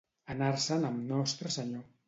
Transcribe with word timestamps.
Anar-se'n 0.35 0.89
amb 0.89 1.05
Nostre 1.13 1.55
Senyor. 1.61 1.89